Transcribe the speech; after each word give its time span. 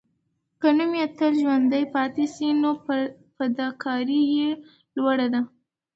که 0.61 0.69
نوم 0.77 0.91
یې 0.99 1.07
تل 1.17 1.33
ژوندی 1.41 1.83
پاتې 1.93 2.25
سي، 2.33 2.47
نو 2.61 2.69
فداکاري 3.35 4.21
یې 4.37 4.49
لوړه 4.95 5.27
ده. 5.33 5.41